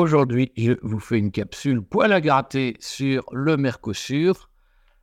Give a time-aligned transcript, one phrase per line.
[0.00, 4.48] Aujourd'hui, je vous fais une capsule poil à gratter sur le Mercosur,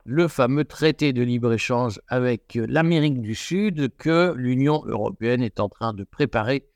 [0.04, 5.94] le fameux traité de libre-échange avec l'Amérique du Sud que l'Union européenne est en train
[5.94, 6.68] de préparer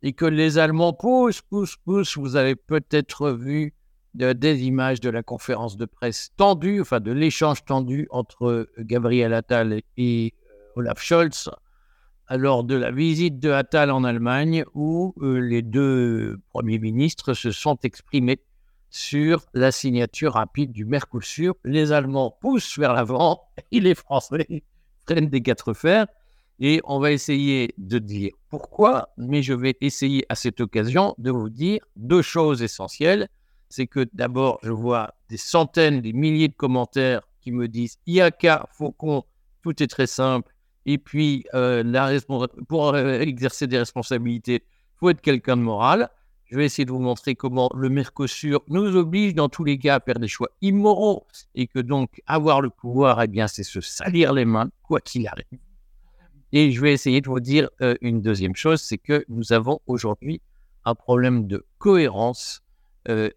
[0.00, 2.16] et que les Allemands poussent, poussent, poussent.
[2.16, 3.74] Vous avez peut-être vu
[4.14, 9.82] des images de la conférence de presse tendue, enfin de l'échange tendu entre Gabriel Attal
[9.98, 11.50] et euh, Olaf Scholz
[12.30, 17.52] lors de la visite de Attal en Allemagne où euh, les deux premiers ministres se
[17.52, 18.40] sont exprimés
[18.90, 21.54] sur la signature rapide du Mercosur.
[21.64, 24.62] Les Allemands poussent vers l'avant et les Français
[25.06, 26.06] prennent des quatre fers.
[26.58, 31.30] Et on va essayer de dire pourquoi, mais je vais essayer à cette occasion de
[31.30, 33.28] vous dire deux choses essentielles.
[33.68, 38.66] C'est que d'abord, je vois des centaines, des milliers de commentaires qui me disent IACA,
[38.72, 39.24] Faucon,
[39.62, 40.55] tout est très simple,
[40.86, 42.12] et puis, euh, la
[42.68, 46.08] pour euh, exercer des responsabilités, il faut être quelqu'un de moral.
[46.46, 49.96] Je vais essayer de vous montrer comment le Mercosur nous oblige dans tous les cas
[49.96, 51.26] à faire des choix immoraux
[51.56, 55.26] et que donc avoir le pouvoir, eh bien, c'est se salir les mains, quoi qu'il
[55.26, 55.44] arrive.
[56.52, 59.80] Et je vais essayer de vous dire euh, une deuxième chose, c'est que nous avons
[59.88, 60.40] aujourd'hui
[60.84, 62.62] un problème de cohérence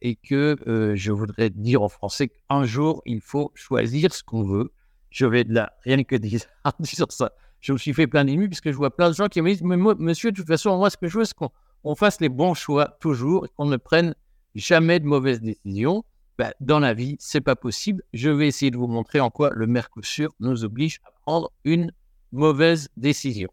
[0.02, 0.58] et que
[0.96, 4.72] je voudrais dire en français qu'un jour, il faut choisir ce qu'on veut
[5.10, 6.16] je vais de là, rien que
[6.64, 9.28] en disant ça, je me suis fait plein d'ennemis puisque je vois plein de gens
[9.28, 11.96] qui me disent, mais monsieur, de toute façon, moi, ce que je veux, c'est qu'on
[11.96, 14.16] fasse les bons choix toujours et qu'on ne prenne
[14.56, 16.04] jamais de mauvaises décisions.
[16.38, 18.02] Ben, dans la vie, c'est pas possible.
[18.14, 21.92] Je vais essayer de vous montrer en quoi le Mercosur nous oblige à prendre une
[22.32, 23.50] mauvaise décision.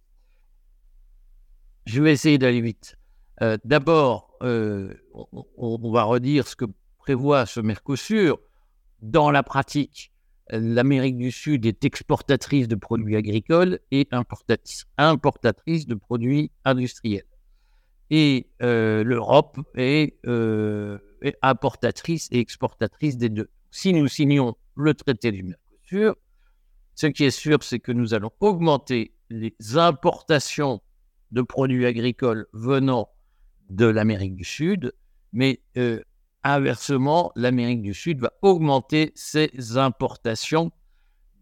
[1.86, 2.96] Je vais essayer d'aller vite.
[3.42, 4.94] Euh, d'abord, euh,
[5.56, 6.64] on, va redire ce que
[6.98, 8.38] prévoit ce Mercosur.
[9.02, 10.12] Dans la pratique,
[10.50, 14.86] l'Amérique du Sud est exportatrice de produits agricoles et importatrice,
[15.86, 17.26] de produits industriels.
[18.10, 23.50] Et euh, l'Europe euh, est, importatrice et exportatrice des deux.
[23.70, 26.16] Si nous signons le traité du Mercosur,
[26.94, 30.80] ce qui est sûr, c'est que nous allons augmenter les importations
[31.32, 33.10] de produits agricoles venant
[33.68, 34.92] de l'Amérique du Sud,
[35.32, 36.00] mais euh,
[36.42, 40.70] Inversement, l'Amérique du Sud va augmenter ses importations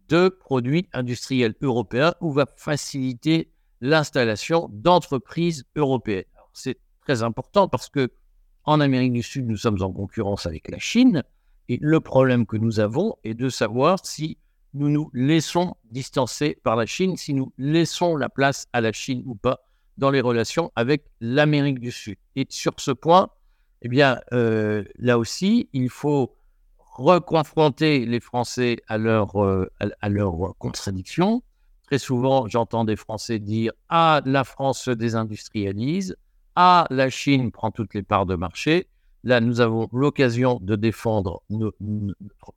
[0.09, 3.51] de produits industriels européens ou va faciliter
[3.81, 6.25] l'installation d'entreprises européennes.
[6.53, 8.11] C'est très important parce que
[8.63, 11.23] en Amérique du Sud, nous sommes en concurrence avec la Chine
[11.69, 14.37] et le problème que nous avons est de savoir si
[14.73, 19.23] nous nous laissons distancer par la Chine, si nous laissons la place à la Chine
[19.25, 19.61] ou pas
[19.97, 22.17] dans les relations avec l'Amérique du Sud.
[22.35, 23.29] Et sur ce point,
[23.85, 26.35] eh bien, euh, là aussi, il faut
[26.79, 30.09] reconfronter les Français à leurs euh, à,
[30.57, 31.43] contradictions.
[31.83, 36.15] Très souvent, j'entends des Français dire Ah, la France se désindustrialise.
[36.55, 38.87] Ah, la Chine prend toutes les parts de marché.
[39.23, 41.77] Là, nous avons l'occasion de défendre notre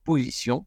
[0.04, 0.64] position.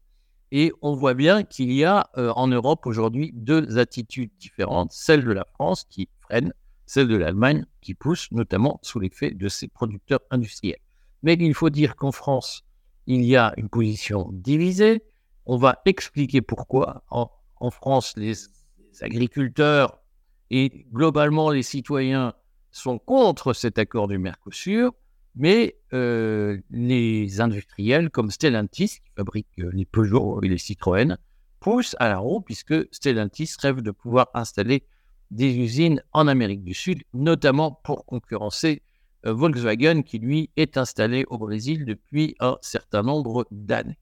[0.52, 4.92] Et on voit bien qu'il y a euh, en Europe aujourd'hui deux attitudes différentes.
[4.92, 6.54] Celle de la France qui freine
[6.92, 10.76] celle de l'Allemagne qui pousse notamment sous l'effet de ses producteurs industriels.
[11.22, 12.66] Mais il faut dire qu'en France,
[13.06, 15.02] il y a une position divisée.
[15.46, 17.02] On va expliquer pourquoi.
[17.08, 18.34] En, France, les,
[19.00, 20.02] agriculteurs
[20.50, 22.34] et globalement les citoyens
[22.70, 24.92] sont contre cet accord du Mercosur,
[25.34, 31.16] mais euh, les industriels comme Stellantis, qui fabrique euh, les Peugeot et les Citroën,
[31.58, 34.84] poussent à la roue puisque Stellantis rêve de pouvoir installer
[35.32, 38.82] des usines en Amérique du Sud, notamment pour concurrencer
[39.24, 43.98] euh, Volkswagen qui, lui, est installé au Brésil depuis un certain nombre d'années.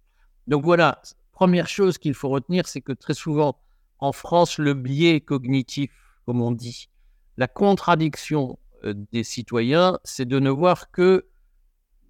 [0.49, 1.01] Donc voilà,
[1.33, 3.57] première chose qu'il faut retenir, c'est que très souvent,
[4.01, 5.93] en France, le biais cognitif,
[6.27, 6.89] comme on dit,
[7.37, 11.27] la contradiction euh, des citoyens, c'est de ne voir que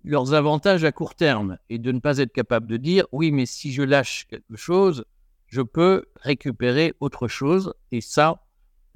[0.02, 3.44] leurs avantages à court terme et de ne pas être capable de dire oui, mais
[3.44, 5.04] si je lâche quelque chose,
[5.48, 7.74] je peux récupérer autre chose.
[7.92, 8.42] Et ça,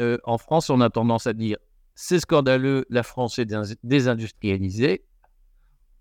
[0.00, 1.58] euh, en France, on a tendance à dire
[1.94, 3.55] c'est scandaleux, la France est
[3.85, 5.05] désindustrialisée,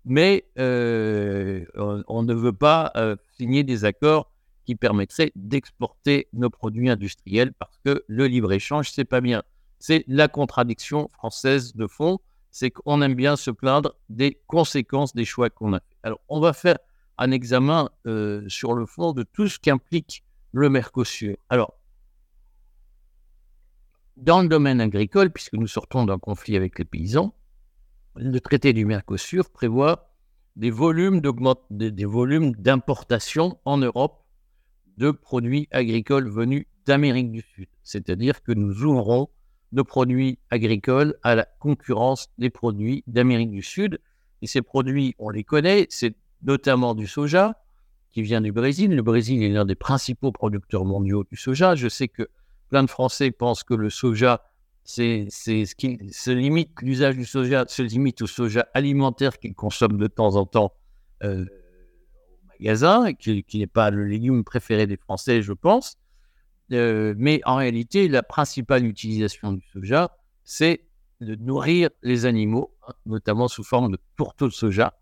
[0.04, 4.30] mais euh, on, ne veut pas euh, signer des accords
[4.66, 9.42] qui permettraient d'exporter nos produits industriels parce que le libre-échange, c'est pas bien.
[9.78, 12.18] C'est la contradiction française de fond,
[12.50, 15.96] c'est qu'on aime bien se plaindre des conséquences des choix qu'on a fait.
[16.02, 16.78] Alors, on va faire
[17.18, 17.88] un examen
[18.48, 21.36] sur le fond de tout ce qu'implique le Mercosur.
[21.50, 21.74] Alors,
[24.16, 27.34] dans le domaine agricole, puisque nous sortons d'un conflit avec les paysans,
[28.16, 30.10] le traité du Mercosur prévoit
[30.56, 34.24] des volumes d'importation en Europe
[34.98, 37.66] de produits agricoles venus d'Amérique du Sud.
[37.82, 39.30] C'est-à-dire que nous ouvrons
[39.72, 43.98] nos produits agricoles à la concurrence des produits d'Amérique du Sud.
[44.42, 47.60] Et ces produits, on les connaît, c'est notamment du soja
[48.12, 48.94] qui vient du Brésil.
[48.94, 51.74] Le Brésil est l'un des principaux producteurs mondiaux du soja.
[51.74, 52.28] Je sais que
[52.74, 54.42] plein de Français pensent que le soja,
[54.82, 59.96] c'est ce qui se limite, l'usage du soja se limite au soja alimentaire qu'ils consomment
[59.96, 60.72] de temps en temps
[61.22, 65.98] euh, au magasin, et qui, n'est pas le légume préféré des Français, je pense.
[66.72, 70.84] Euh, mais en réalité, la principale utilisation du soja, c'est
[71.20, 72.74] de nourrir les animaux,
[73.06, 74.98] notamment sous forme de tourteaux de soja.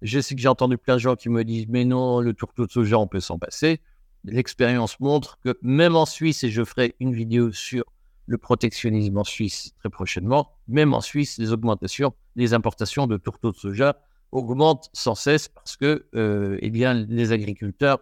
[0.00, 2.66] Je sais que j'ai entendu plein de gens qui me disent Mais non, le tourteau
[2.66, 3.80] de soja, on peut s'en passer.
[4.26, 7.84] L'expérience montre que même en Suisse, et je ferai une vidéo sur
[8.26, 13.52] le protectionnisme en Suisse très prochainement, même en Suisse, les augmentations, les importations de tourteaux
[13.52, 13.96] de soja
[14.32, 18.00] augmentent sans cesse parce que euh, eh bien, les agriculteurs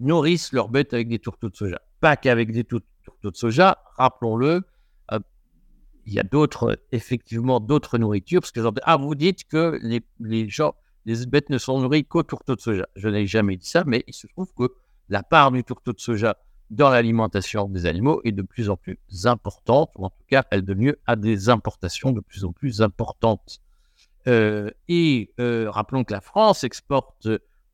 [0.00, 1.80] nourrissent leurs bêtes avec des tourteaux de soja.
[2.00, 4.62] Pas qu'avec des tourteaux de soja, rappelons-le,
[5.12, 5.18] euh,
[6.06, 9.78] il y a d'autres, effectivement, d'autres nourritures, parce que ah, vous dites que
[10.48, 10.74] gens,
[11.04, 12.88] les bêtes ne sont nourries qu'au tourteau de soja.
[12.96, 14.72] Je n'ai jamais dit ça, mais il se trouve que
[15.08, 16.36] la part du tourteau de soja
[16.70, 20.62] dans l'alimentation des animaux est de plus en plus importante, ou en tout cas, elle
[20.62, 23.60] donne lieu à des importations de plus en plus importantes.
[24.26, 27.28] Euh, et euh, rappelons que la France exporte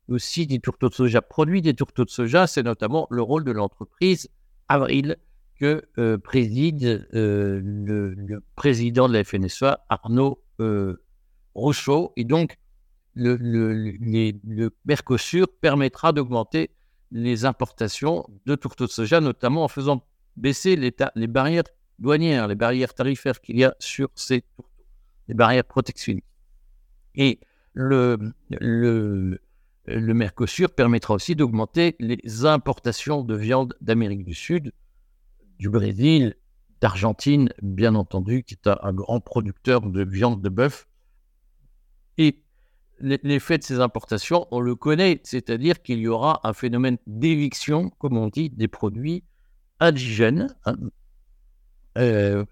[0.07, 3.51] aussi des tourteaux de soja, produit des tourteaux de soja, c'est notamment le rôle de
[3.51, 4.29] l'entreprise
[4.67, 5.17] Avril
[5.59, 10.43] que euh, préside le, président de la FNSEA, Arnaud
[11.55, 12.13] Rochaud.
[12.15, 12.57] Et donc,
[13.15, 16.71] le, le Mercosur permettra d'augmenter
[17.13, 20.03] les importations de tourteaux de soja, notamment en faisant
[20.35, 20.91] baisser les,
[21.27, 21.63] barrières
[21.99, 24.71] douanières, les barrières tarifaires qu'il y a sur ces tourteaux,
[25.27, 26.27] les barrières protectionnistes.
[27.13, 27.39] Et
[27.75, 28.33] le
[29.87, 34.73] Mercosur permettra aussi d'augmenter les importations de viande d'Amérique du Sud,
[35.59, 36.35] du Brésil,
[36.81, 40.87] d'Argentine, bien entendu, qui est un, un, grand producteur de viande de bœuf.
[42.17, 42.42] Et
[43.03, 48.17] l'effet de ces importations, on le connaît, c'est-à-dire qu'il y aura un phénomène d'éviction, comme
[48.17, 49.23] on dit, des produits
[49.79, 50.55] indigènes.
[50.65, 50.75] Hein.
[51.97, 52.45] Euh,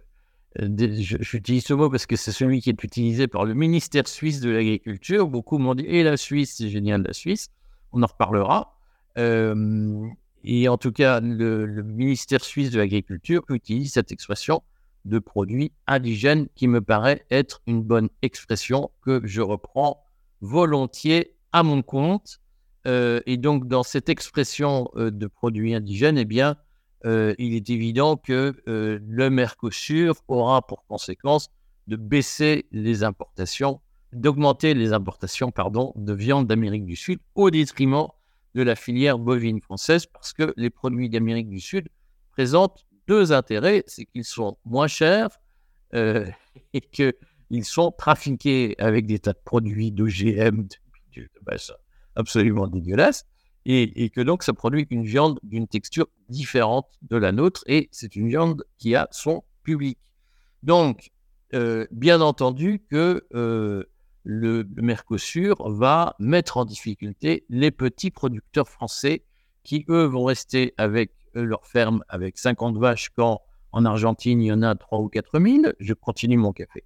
[0.60, 4.50] j'utilise ce mot parce que c'est celui qui est utilisé par le ministère suisse de
[4.50, 5.28] l'Agriculture.
[5.28, 7.48] Beaucoup m'ont dit, et la Suisse, c'est génial la Suisse.
[7.94, 8.78] On en reparlera.
[9.18, 10.06] Euh,
[10.44, 14.62] et en tout cas, le, le ministère suisse de l'Agriculture utilise cette expression
[15.06, 20.04] de produits indigènes qui me paraît être une bonne expression que je reprends
[20.42, 22.40] volontiers à mon compte.
[22.88, 26.58] Euh, et donc, dans cette expression euh, de produits indigènes, eh bien,
[27.06, 31.50] euh, il est évident que le Mercosur aura pour conséquence
[31.88, 33.82] de baisser les importations,
[34.14, 38.08] d'augmenter les importations pardon, de viande d'Amérique du Sud au détriment
[38.54, 41.88] de la filière bovine française, parce que les produits d'Amérique du Sud
[42.32, 45.30] présentent deux intérêts, c'est qu'ils sont moins chers
[45.94, 47.16] et que
[47.52, 50.68] ils sont trafiqués avec des tas de produits d'OGM,
[52.16, 53.26] absolument dégueulasse,
[53.66, 58.16] et, que donc ça produit une viande d'une texture différente de la nôtre, et c'est
[58.16, 60.00] une viande qui a son public.
[60.64, 61.12] Donc,
[61.54, 63.84] euh, bien entendu que euh,
[64.24, 69.26] le, Mercosur va mettre en difficulté les petits producteurs français
[69.64, 73.42] qui, eux, vont rester avec leur ferme avec 50 vaches quand
[73.74, 75.74] en Argentine, il y en a 3 ou 4 000.
[75.80, 76.84] Je continue mon café.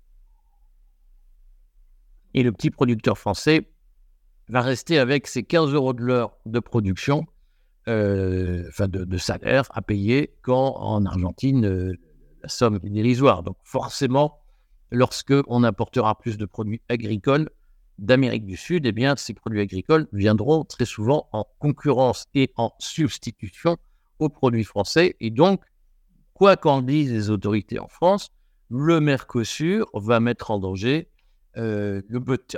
[2.35, 3.65] Et le petit producteur français
[4.49, 7.25] va rester avec ses 15 euros de l'heure de production,
[7.87, 11.93] euh, enfin de, salaire à payer, quand en Argentine, euh,
[12.43, 13.41] la somme est dérisoire.
[13.41, 14.41] Donc forcément,
[14.91, 17.49] lorsque on apportera plus de produits agricoles
[17.99, 22.73] d'Amérique du Sud, eh bien, ces produits agricoles viendront très souvent en concurrence et en
[22.79, 23.77] substitution
[24.19, 25.15] aux produits français.
[25.21, 25.63] Et donc,
[26.33, 28.29] quoi qu'en disent les autorités en France,
[28.69, 31.07] le Mercosur va mettre en danger
[31.57, 32.01] euh,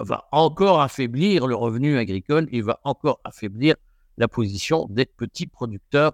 [0.01, 3.75] va encore affaiblir le revenu agricole et va encore affaiblir
[4.17, 6.13] la position des petits producteurs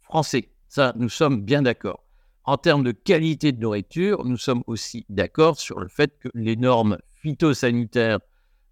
[0.00, 0.50] français.
[0.68, 2.04] Ça, nous sommes bien d'accord.
[2.44, 6.54] En termes de qualité de nourriture, nous sommes aussi d'accord sur le fait que les
[6.54, 8.20] normes phytosanitaires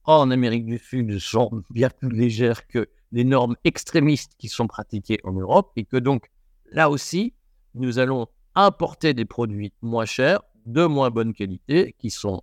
[0.05, 5.19] en Amérique du Sud sont bien plus légères que les normes extrémistes qui sont pratiquées
[5.25, 6.31] en Europe et que donc
[6.71, 7.35] là aussi,
[7.75, 12.43] nous allons importer des produits moins chers, de moins bonne qualité, qui sont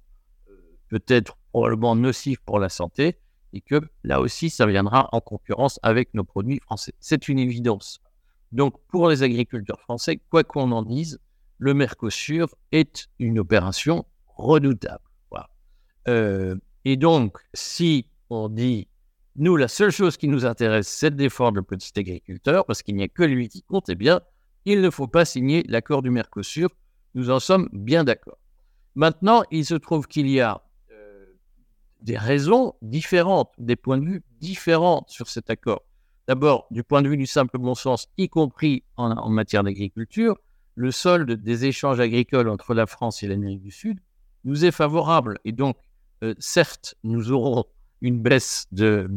[0.91, 3.17] peut-être probablement nocif pour la santé
[3.53, 6.93] et que là aussi, ça viendra en concurrence avec nos produits français.
[6.99, 8.01] C'est une évidence.
[8.51, 11.19] Donc, pour les agriculteurs français, quoi qu'on en dise,
[11.57, 15.03] le Mercosur est une opération redoutable.
[16.07, 18.87] Euh, et donc, si on dit,
[19.35, 22.95] nous, la seule chose qui nous intéresse, c'est de défendre le petit agriculteur, parce qu'il
[22.95, 24.21] n'y a que lui qui compte, eh bien,
[24.65, 26.69] il ne faut pas signer l'accord du Mercosur.
[27.13, 28.39] Nous en sommes bien d'accord.
[28.95, 30.63] Maintenant, il se trouve qu'il y a
[32.01, 35.83] des raisons différentes, des points de vue différents sur cet accord.
[36.27, 40.37] D'abord, du point de vue du simple bon sens, y compris en, matière d'agriculture,
[40.75, 43.99] le solde des échanges agricoles entre la France et l'Amérique du Sud
[44.43, 45.39] nous est favorable.
[45.45, 45.77] Et donc,
[46.23, 47.65] euh, certes, nous aurons
[48.01, 49.09] une baisse de,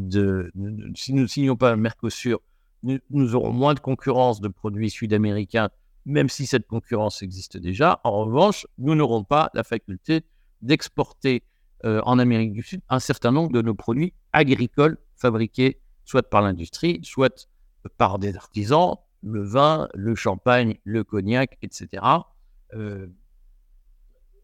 [0.95, 2.41] si nous ne signons pas le Mercosur,
[2.83, 5.71] nous, aurons moins de concurrence de produits sud-américains,
[6.05, 8.01] même si cette concurrence existe déjà.
[8.05, 10.23] En revanche, nous n'aurons pas la faculté
[10.61, 11.45] d'exporter
[11.85, 16.43] euh, en Amérique du Sud un certain nombre de nos produits agricoles fabriqués soit par
[16.43, 17.49] l'industrie, soit
[17.97, 22.03] par des artisans, le vin, le champagne, le cognac, etc.
[22.75, 23.07] Euh,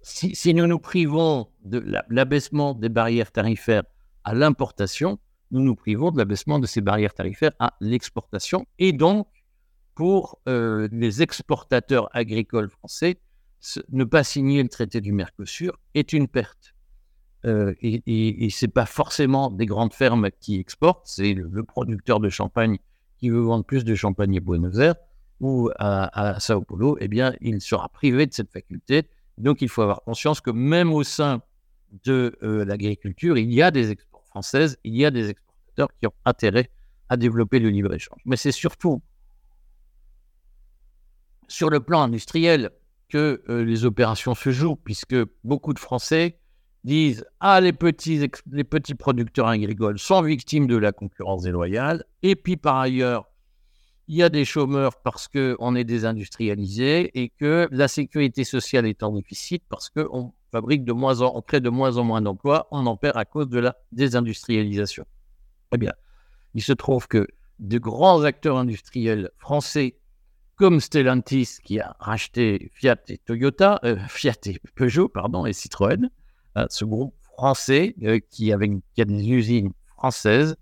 [0.02, 3.82] si, nous nous privons de l'abaissement des barrières tarifaires
[4.24, 5.18] à l'importation,
[5.50, 8.66] nous nous privons de l'abaissement de ces barrières tarifaires à l'exportation.
[8.78, 9.28] Et donc,
[9.94, 13.20] pour euh, les exportateurs agricoles français,
[13.90, 16.74] ne pas signer le traité du Mercosur est une perte.
[17.46, 18.02] Euh, et,
[18.44, 22.78] et, ce n'est pas forcément des grandes fermes qui exportent, c'est le, producteur de champagne
[23.18, 24.96] qui veut vendre plus de champagne à Buenos Aires
[25.40, 29.08] ou à, Sao Paulo, eh bien, il sera privé de cette faculté.
[29.38, 31.40] Donc, il faut avoir conscience que même au sein
[32.04, 36.06] de euh, l'agriculture, il y a des exports françaises, il y a des exportateurs qui
[36.06, 36.70] ont intérêt
[37.08, 38.20] à développer le libre-échange.
[38.26, 39.00] Mais c'est surtout
[41.48, 42.70] sur le plan industriel
[43.08, 46.39] que euh, les opérations se jouent, puisque beaucoup de Français
[46.84, 48.28] disent Ah, les petits,
[48.68, 52.04] petits producteurs agricoles sont victimes de la concurrence déloyale.
[52.22, 53.30] Et puis par ailleurs,
[54.08, 59.04] il y a des chômeurs parce qu'on est désindustrialisé et que la sécurité sociale est
[59.04, 62.86] en déficit parce qu'on fabrique de moins en, crée de moins en moins d'emplois, on
[62.86, 65.04] en perd à cause de la désindustrialisation.
[65.72, 65.92] Eh bien,
[66.54, 67.28] il se trouve que
[67.60, 69.96] de grands acteurs industriels français
[70.56, 74.34] comme Stellantis qui a racheté Fiat et Toyota, euh, Fiat
[74.74, 76.10] Peugeot, pardon, et Citroën,
[76.68, 80.56] ce groupe français euh, qui, a des usines françaises,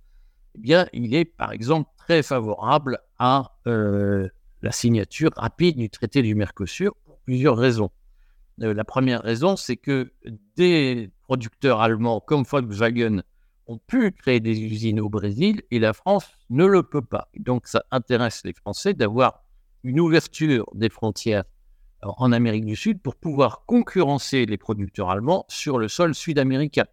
[0.55, 4.29] eh bien, il est par exemple très favorable à euh,
[4.63, 7.91] la signature rapide du traité du Mercosur pour plusieurs raisons.
[8.63, 10.13] Euh, la première raison, c'est que
[10.57, 13.23] des producteurs allemands comme Volkswagen
[13.67, 17.29] ont pu créer des usines au Brésil et la France ne le peut pas.
[17.39, 19.43] donc, ça intéresse les Français d'avoir
[19.85, 21.45] une ouverture des frontières
[22.03, 26.87] en Amérique du Sud pour pouvoir concurrencer les producteurs allemands sur le sol sud-américain.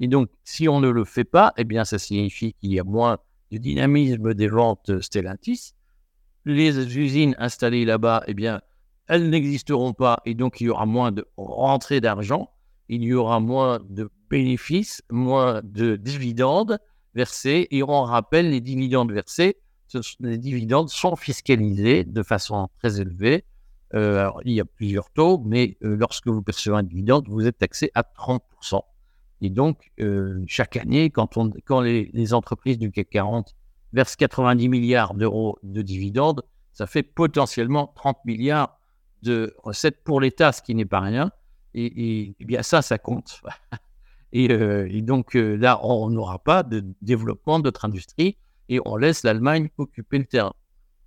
[0.00, 2.84] Et donc, si on ne le fait pas, eh bien, ça signifie qu'il y a
[2.84, 3.18] moins
[3.50, 5.74] de dynamisme des ventes Stellantis.
[6.44, 8.60] Les usines installées là-bas, eh bien,
[9.06, 12.50] elles n'existeront pas et donc il y aura moins de rentrée d'argent,
[12.88, 16.78] il y aura moins de bénéfices, moins de dividendes
[17.14, 17.68] versés.
[17.70, 19.56] Et on rappelle, les dividendes versés,
[20.20, 23.44] les dividendes sont fiscalisés de façon très élevée
[23.94, 27.46] euh, alors, il y a plusieurs taux, mais euh, lorsque vous percevez un dividende, vous
[27.46, 28.80] êtes taxé à 30%.
[29.40, 31.36] Et donc, euh, chaque année, quand,
[31.80, 33.54] les, entreprises du CAC 40
[33.92, 38.80] versent 90 milliards d'euros de dividendes, ça fait potentiellement 30 milliards
[39.22, 41.30] de recettes pour l'État, ce qui n'est pas rien.
[41.74, 43.42] Et, bien ça, ça compte.
[44.32, 49.68] et, donc là, on n'aura pas de développement de notre industrie et on laisse l'Allemagne
[49.78, 50.54] occuper le terrain.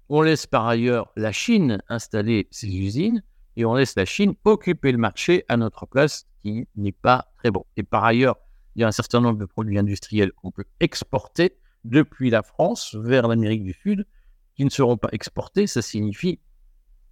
[0.10, 3.24] On laisse par ailleurs la Chine installer ses usines
[3.58, 7.52] et on laisse la Chine occuper le marché à notre place, qui n'est pas très
[7.52, 7.66] bon.
[7.76, 8.38] Et par ailleurs,
[8.76, 12.96] il y a un certain nombre de produits industriels qu'on peut exporter depuis la France
[12.96, 14.06] vers l'Amérique du Sud
[14.56, 15.68] qui ne seront pas exportés.
[15.68, 16.40] Ça signifie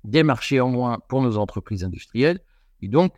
[0.04, 2.40] des marchés en moins pour nos entreprises industrielles
[2.82, 3.14] et donc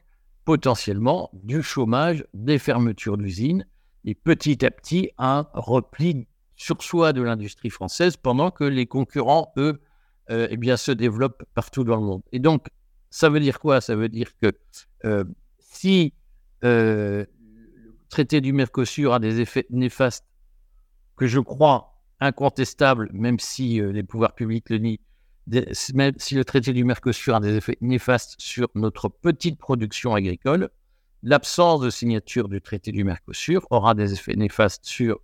[0.45, 3.67] potentiellement du chômage, des fermetures d'usines
[4.05, 9.53] et petit à petit un repli sur soi de l'industrie française pendant que les concurrents,
[9.57, 9.79] eux,
[10.29, 12.23] euh, eh bien, se développent partout dans le monde.
[12.33, 12.67] Et donc,
[13.09, 13.79] ça veut dire quoi?
[13.79, 14.51] Ça veut dire que
[15.05, 15.23] euh,
[15.59, 16.13] si
[16.63, 17.25] euh,
[17.85, 20.25] le traité du Mercosur a des effets néfastes,
[21.15, 24.99] que je crois incontestables, même si les pouvoirs publics le nient,
[25.93, 30.69] même si le traité du Mercosur a des effets néfastes sur notre petite production agricole,
[31.23, 35.19] l'absence de signature du traité du Mercosur aura des effets néfastes sur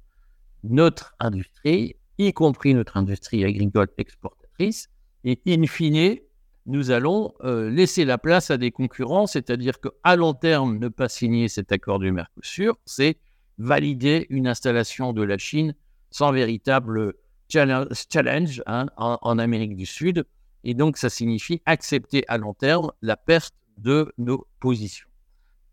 [0.64, 4.90] notre industrie, y compris notre industrie agricole exportatrice,
[5.24, 6.18] et in fine,
[6.66, 11.10] nous allons euh, laisser la place à des concurrents, c'est-à-dire qu'à long terme, ne pas
[11.10, 13.18] signer cet accord du Mercosur, c'est
[13.58, 15.76] valider une installation de la Chine
[16.10, 17.16] sans véritable
[17.50, 20.26] challenge hein, en, Amérique du Sud.
[20.64, 25.08] Et donc, ça signifie accepter à long terme la perte de nos positions.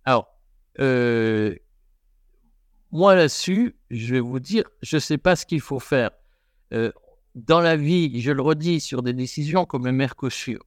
[0.04, 0.28] Alors,
[0.80, 1.54] euh,
[2.92, 6.10] moi là-dessus, je vais vous dire, je ne sais pas ce qu'il faut faire.
[6.72, 6.92] Euh,
[7.34, 10.64] dans la vie, je le redis, sur des décisions comme le Mercosur,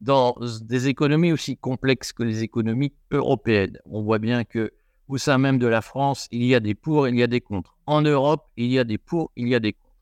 [0.00, 4.72] dans des économies aussi complexes que les économies européennes, on voit bien que
[5.08, 7.40] au sein même de la France, il y a des pour, il y a des
[7.40, 7.76] contre.
[7.86, 9.94] En Europe, il y a des pour, il y a des contre.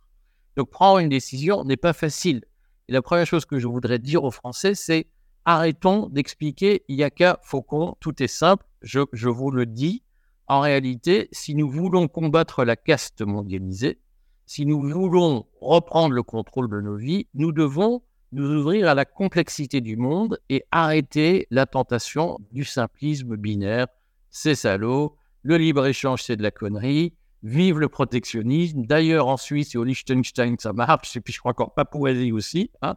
[0.56, 2.44] Donc prendre une décision n'est pas facile.
[2.88, 5.06] Et la première chose que je voudrais dire aux Français, c'est
[5.44, 10.02] arrêtons d'expliquer il n'y a qu'à Faucon, tout est simple, je, je vous le dis.
[10.48, 13.98] En réalité, si nous voulons combattre la caste mondialisée,
[14.46, 18.02] si nous voulons reprendre le contrôle de nos vies, nous devons
[18.32, 23.88] nous ouvrir à la complexité du monde et arrêter la tentation du simplisme binaire.
[24.30, 28.86] C'est salaud, le libre-échange, c'est de la connerie, vive le protectionnisme.
[28.86, 32.70] D'ailleurs, en Suisse et au Liechtenstein, ça marche, et puis je crois qu'en Papouasie aussi.
[32.80, 32.96] Hein.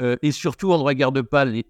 [0.00, 1.66] Euh, et surtout, on ne regarde pas les,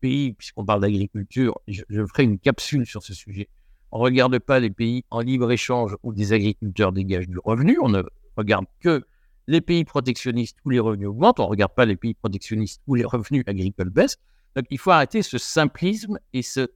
[0.00, 3.48] pays, puisqu'on parle d'agriculture, je, je, ferai une capsule sur ce sujet.
[3.92, 7.88] On ne regarde pas les pays en libre-échange où des agriculteurs dégagent du revenu, on
[7.88, 8.02] ne
[8.36, 9.04] regarde que
[9.48, 12.94] les pays protectionnistes où les revenus augmentent, on ne regarde pas les pays protectionnistes où
[12.94, 14.18] les revenus agricoles baissent.
[14.54, 16.68] Donc il faut arrêter ce simplisme et ce,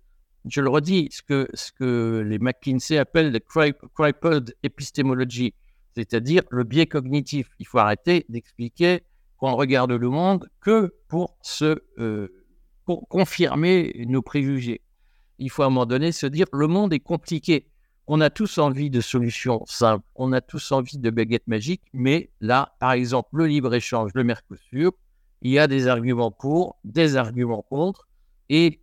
[0.47, 5.55] je le redis, ce que, les McKinsey appellent le crippled epistemology,
[5.95, 7.49] c'est-à-dire le biais cognitif.
[7.61, 9.03] Il faut arrêter d'expliquer
[9.39, 12.29] qu'on regarde le monde que pour se euh,
[12.85, 14.83] pour confirmer nos préjugés.
[15.39, 17.69] Il faut à un moment donné se dire le monde est compliqué.
[18.07, 22.31] On a tous envie de solutions simples, on a tous envie de baguettes magiques, mais
[22.41, 24.93] là, par exemple, le libre-échange, le Mercosur,
[25.41, 28.07] il y a des arguments pour, des arguments contre,
[28.51, 28.83] et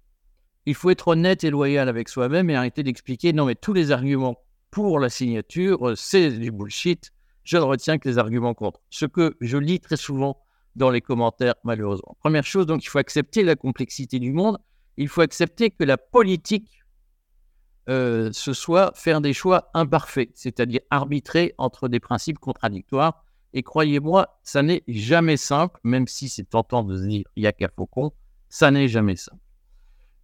[0.66, 3.92] il faut être honnête et loyal avec soi-même et arrêter d'expliquer non, mais tous les
[3.92, 4.38] arguments
[4.72, 7.12] pour la signature, c'est du bullshit,
[7.44, 8.80] je ne retiens que les arguments contre.
[8.90, 10.38] Ce que je lis très souvent
[10.76, 12.16] dans les commentaires, malheureusement.
[12.20, 14.58] Première chose, donc, il faut accepter la complexité du monde,
[15.02, 16.82] il faut accepter que la politique
[17.90, 23.26] euh, ce soit faire des choix imparfaits, c'est-à-dire arbitrer entre des principes contradictoires.
[23.54, 27.48] Et croyez-moi, ça n'est jamais simple, même si c'est tentant de se dire il n'y
[27.48, 28.12] a qu'à Faucon,
[28.50, 29.42] ça n'est jamais simple.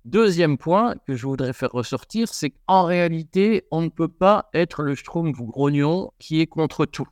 [0.06, 4.82] Deuxième point que je voudrais faire ressortir, c'est qu'en réalité, on ne peut pas être
[4.84, 7.10] le Schtroumpf grognon qui est contre tout.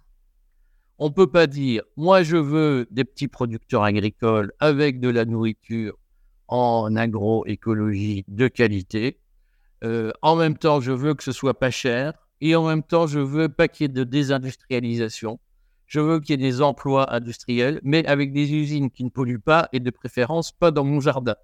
[0.99, 5.25] On ne peut pas dire, moi je veux des petits producteurs agricoles avec de la
[5.25, 5.97] nourriture
[6.47, 9.19] en agroécologie de qualité,
[9.83, 12.13] euh, en même temps, je veux que ce soit pas cher.
[12.41, 15.39] Et en même temps, je veux pas qu'il y ait de désindustrialisation.
[15.85, 19.39] Je veux qu'il y ait des emplois industriels, mais avec des usines qui ne polluent
[19.39, 21.35] pas et de préférence pas dans mon jardin.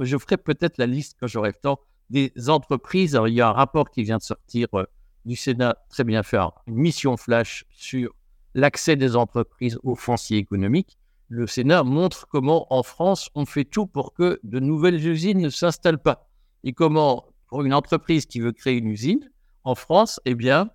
[0.00, 3.18] je ferai peut-être la liste quand j'aurai le temps des entreprises.
[3.26, 4.84] il y a un rapport qui vient de sortir euh,
[5.24, 8.14] du Sénat, très bien fait, une mission flash sur
[8.54, 10.98] l'accès des entreprises au foncier économique.
[11.34, 15.48] Le Sénat montre comment en France on fait tout pour que de nouvelles usines ne
[15.48, 16.28] s'installent pas
[16.62, 19.30] et comment pour une entreprise qui veut créer une usine
[19.64, 20.68] en France, eh bien,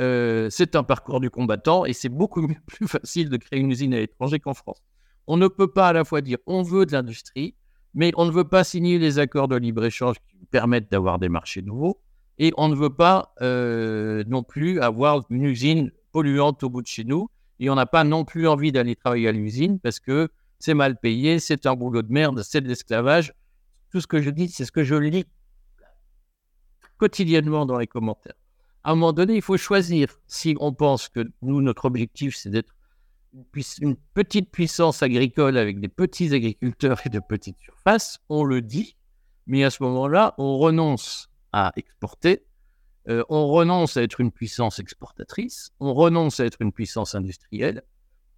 [0.00, 3.94] euh, c'est un parcours du combattant et c'est beaucoup plus facile de créer une usine
[3.94, 4.80] à l'étranger qu'en France.
[5.26, 7.56] On ne peut pas à la fois dire on veut de l'industrie,
[7.92, 11.62] mais on ne veut pas signer les accords de libre-échange qui permettent d'avoir des marchés
[11.62, 12.00] nouveaux
[12.38, 16.86] et on ne veut pas euh, non plus avoir une usine polluante au bout de
[16.86, 20.28] chez nous et on n'a pas non plus envie d'aller travailler à l'usine parce que
[20.58, 23.32] c'est mal payé, c'est un boulot de merde, c'est de l'esclavage.
[23.90, 25.24] Tout ce que je dis, c'est ce que je lis
[26.98, 28.34] quotidiennement dans les commentaires.
[28.84, 32.50] À un moment donné, il faut choisir si on pense que nous, notre objectif, c'est
[32.50, 32.74] d'être
[33.80, 38.96] une petite puissance agricole avec des petits agriculteurs et de petites surfaces, on le dit,
[39.46, 42.45] mais à ce moment-là, on renonce à exporter,
[43.08, 47.82] euh, on renonce à être une puissance exportatrice, on renonce à être une puissance industrielle,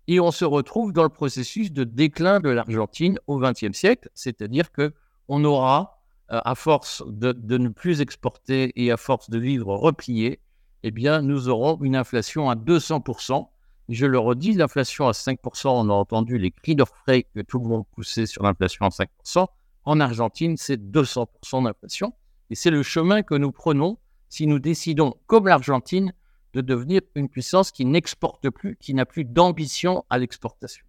[0.09, 4.73] et on se retrouve dans le processus de déclin de l'Argentine au XXe siècle, c'est-à-dire
[4.73, 4.93] que
[5.29, 6.01] on aura
[6.31, 10.41] euh, à force de, ne plus exporter et à force de vivre replié,
[10.83, 13.49] eh bien, nous aurons une inflation à 200%.
[13.89, 17.69] Je le redis, l'inflation à 5%, on a entendu les cris d'orfraie que tout le
[17.69, 19.47] monde poussait sur l'inflation à 5%.
[19.85, 22.13] En Argentine, c'est 200% d'inflation.
[22.51, 26.13] Et c'est le chemin que nous prenons si nous décidons, comme l'Argentine,
[26.55, 30.85] de devenir une puissance qui n'exporte plus, qui n'a plus d'ambition à l'exportation.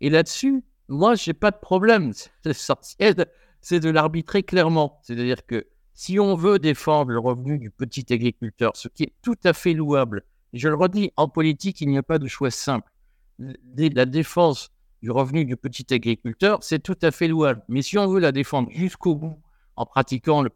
[0.00, 2.12] Et là-dessus, moi, je n'ai pas de problème.
[2.42, 3.26] C'est essentiel
[3.60, 5.00] c'est de l'arbitrer clairement.
[5.02, 9.38] C'est-à-dire que si on veut défendre le revenu du petit agriculteur, ce qui est tout
[9.44, 10.22] à fait louable,
[10.52, 12.90] je le redis, en politique, il n'y a pas de choix simple.
[13.38, 14.70] La défense
[15.02, 17.62] du revenu du petit agriculteur, c'est tout à fait louable.
[17.68, 19.40] Mais si on veut la défendre jusqu'au bout,
[19.76, 20.50] en pratiquant le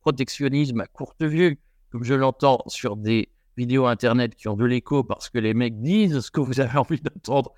[0.00, 1.58] protectionnisme à courte vue,
[1.90, 5.80] comme je l'entends sur des vidéos Internet qui ont de l'écho parce que les mecs
[5.80, 7.52] disent ce que vous avez envie d'entendre,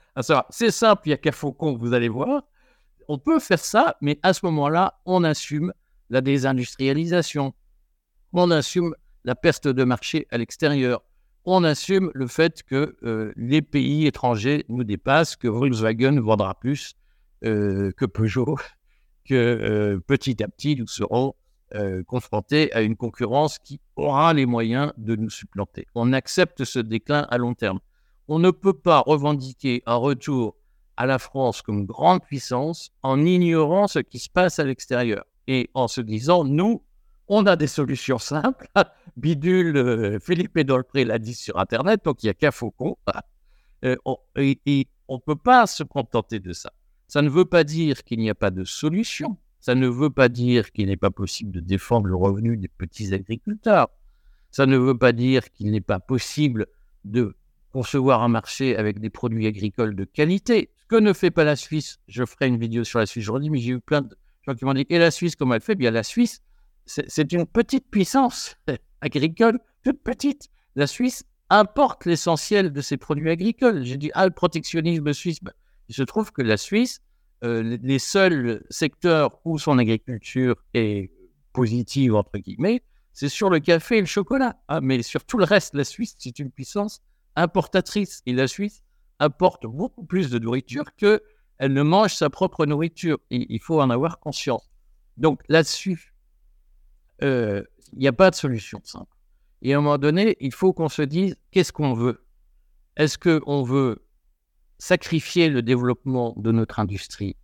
[0.50, 2.42] c'est simple, il n'y a qu'à Faucon, vous allez voir,
[3.08, 5.72] on peut faire ça, mais à ce moment-là, on assume
[6.10, 7.54] la désindustrialisation,
[8.32, 11.02] on assume la perte de marché à l'extérieur,
[11.44, 16.94] on assume le fait que euh, les pays étrangers nous dépassent, que Volkswagen vendra plus
[17.44, 18.56] euh, que Peugeot,
[19.24, 21.34] que euh, petit à petit nous serons
[21.74, 25.86] euh, confrontés à une concurrence qui aura les moyens de nous supplanter.
[25.94, 27.80] On accepte ce déclin à long terme.
[28.28, 30.56] On ne peut pas revendiquer un retour
[30.96, 35.70] à la France comme grande puissance en ignorant ce qui se passe à l'extérieur et
[35.74, 36.82] en se disant, nous,
[37.28, 38.68] on a des solutions simples.
[39.16, 42.96] Bidule, euh, Philippe Edolpré l'a dit sur Internet, donc il n'y a qu'à Faucon.
[43.84, 46.70] Euh, on ne peut pas se contenter de ça.
[47.08, 49.36] Ça ne veut pas dire qu'il n'y a pas de solution.
[49.62, 53.14] Ça ne veut pas dire qu'il n'est pas possible de défendre le revenu des petits
[53.14, 53.90] agriculteurs.
[54.50, 56.66] Ça ne veut pas dire qu'il n'est pas possible
[57.04, 57.36] de
[57.72, 60.70] concevoir un marché avec des produits agricoles de qualité.
[60.78, 63.50] Ce que ne fait pas la Suisse, je ferai une vidéo sur la Suisse aujourd'hui,
[63.50, 64.16] mais j'ai eu plein de
[64.48, 65.76] gens qui m'ont dit, et la Suisse, comment elle fait?
[65.76, 66.42] Bien, la Suisse,
[66.84, 68.56] c'est une petite puissance
[69.00, 70.48] agricole, toute petite.
[70.74, 73.84] La Suisse importe l'essentiel de ses produits agricoles.
[73.84, 75.38] J'ai dit, ah, le protectionnisme suisse.
[75.40, 75.52] Ben,
[75.88, 77.00] il se trouve que la Suisse,
[77.42, 81.10] euh, les seuls secteurs où son agriculture est
[81.52, 84.56] positive, entre guillemets, c'est sur le café et le chocolat.
[84.68, 87.02] Ah, mais sur tout le reste, la Suisse, c'est une puissance
[87.36, 88.22] importatrice.
[88.26, 88.82] Et la Suisse
[89.18, 91.20] importe beaucoup plus de nourriture qu'elle
[91.60, 93.18] ne mange sa propre nourriture.
[93.30, 94.70] il faut en avoir conscience.
[95.16, 96.14] Donc là-dessus,
[97.22, 99.16] euh, il n'y a pas de solution simple.
[99.60, 102.24] Et à un moment donné, il faut qu'on se dise qu'est-ce qu'on veut?
[102.96, 104.04] Est-ce qu'on veut
[104.82, 107.36] sacrifier le développement de notre industrie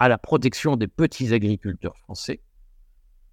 [0.00, 2.40] à la protection des petits agriculteurs français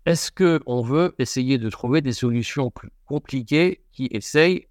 [0.06, 4.68] Est-ce qu'on veut essayer de trouver des solutions plus compliquées qui essayent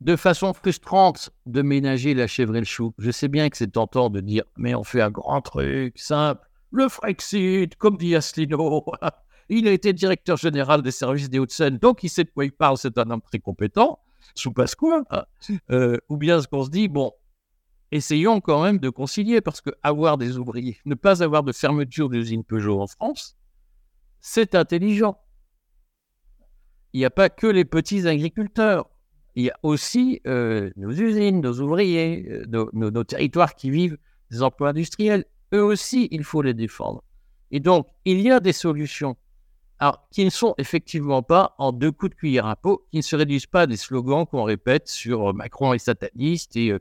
[0.00, 2.94] de façon frustrante de ménager la chèvre et le chou?
[2.96, 6.48] Je sais bien que c'est tentant de dire mais on fait un grand truc simple,
[6.70, 8.86] le Frexit, comme dit Asselineau.
[9.50, 12.52] Il a été directeur général des services des Hauts-de-Seine, donc il sait de quoi il
[12.52, 13.98] parle, c'est un homme très compétent,
[14.34, 15.02] sous Pasqua.
[15.10, 15.24] Hein.
[15.70, 17.12] Euh, ou bien ce qu'on se dit, bon,
[17.92, 22.08] essayons quand même de concilier, parce que avoir des ouvriers, ne pas avoir de fermeture
[22.08, 23.36] d'usine Peugeot en France,
[24.20, 25.18] c'est intelligent.
[26.94, 28.88] Il n'y a pas que les petits agriculteurs.
[29.34, 33.96] Il y a aussi euh, nos usines, nos ouvriers, euh, nos territoires qui vivent
[34.30, 35.24] des emplois industriels.
[35.54, 37.02] Eux aussi, il faut les défendre.
[37.50, 39.16] Et donc, il y a des solutions
[39.78, 43.02] alors, qui ne sont effectivement pas en deux coups de cuillère à peau, qui ne
[43.02, 46.72] se réduisent pas à des slogans qu'on répète sur euh, Macron est sataniste et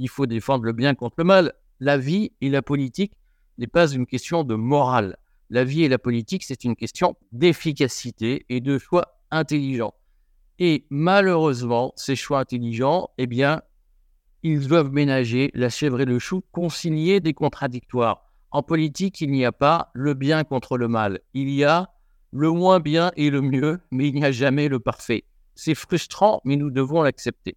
[0.00, 1.52] il faut défendre le bien contre le mal.
[1.78, 3.12] La vie et la politique
[3.58, 5.18] n'est pas une question de morale.
[5.50, 9.94] La vie et la politique, c'est une question d'efficacité et de choix intelligents.
[10.58, 13.60] Et malheureusement, ces choix intelligents, eh bien,
[14.42, 18.32] ils doivent ménager la chèvre et le chou, concilier des contradictoires.
[18.52, 21.20] En politique, il n'y a pas le bien contre le mal.
[21.34, 21.90] Il y a
[22.32, 25.24] le moins bien et le mieux, mais il n'y a jamais le parfait.
[25.54, 27.56] C'est frustrant, mais nous devons l'accepter.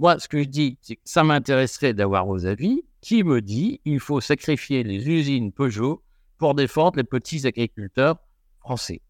[0.00, 2.82] Moi, ce que je dis, c'est que ça m'intéresserait d'avoir vos avis.
[3.02, 6.02] Qui me dit il faut sacrifier les usines Peugeot
[6.38, 8.16] pour défendre les petits agriculteurs
[8.60, 9.02] français?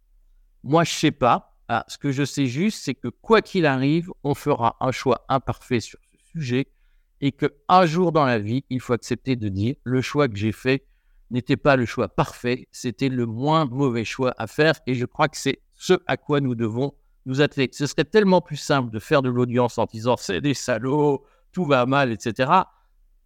[0.65, 1.57] Moi, je sais pas.
[1.69, 5.25] Ah, ce que je sais juste, c'est que quoi qu'il arrive, on fera un choix
[5.29, 6.67] imparfait sur ce sujet
[7.21, 10.51] et qu'un jour dans la vie, il faut accepter de dire le choix que j'ai
[10.51, 10.89] fait
[11.31, 15.29] n'était pas le choix parfait, c'était le moins mauvais choix à faire et je crois
[15.29, 16.95] que c'est ce à quoi nous devons
[17.27, 17.69] nous atteler.
[17.73, 21.65] Ce serait tellement plus simple de faire de l'audience en disant c'est des salauds, tout
[21.65, 22.51] va mal, etc.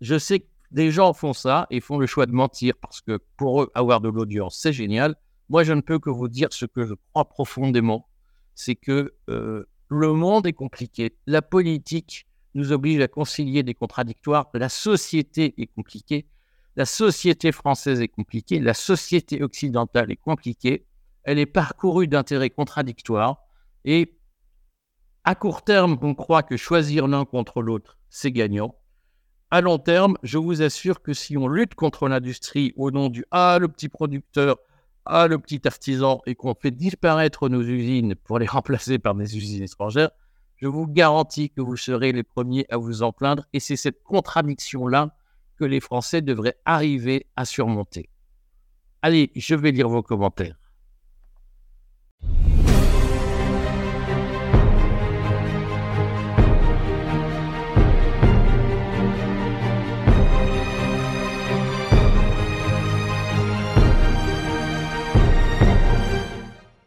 [0.00, 3.20] Je sais que des gens font ça et font le choix de mentir parce que
[3.37, 5.14] pour eux, avoir de l'audience, c'est génial.
[5.48, 8.09] Moi, je ne peux que vous dire ce que je crois profondément,
[8.54, 11.16] c'est que euh, le monde est compliqué.
[11.26, 14.48] La politique nous oblige à concilier des contradictoires.
[14.54, 16.26] La société est compliquée.
[16.76, 20.85] La société française est compliquée, la société occidentale est compliquée,
[21.22, 23.43] elle est parcourue d'intérêts contradictoires
[23.85, 24.18] et
[25.25, 28.75] à court terme, on croit que choisir l'un contre l'autre, c'est gagnant.
[29.51, 33.25] À long terme, je vous assure que si on lutte contre l'industrie au nom du
[33.31, 34.59] Ah, le petit producteur,
[35.07, 39.37] Ah, le petit artisan, et qu'on fait disparaître nos usines pour les remplacer par des
[39.37, 40.11] usines étrangères,
[40.57, 43.44] je vous garantis que vous serez les premiers à vous en plaindre.
[43.53, 45.14] Et c'est cette contradiction-là
[45.57, 48.09] que les Français devraient arriver à surmonter.
[49.03, 50.57] Allez, je vais lire vos commentaires.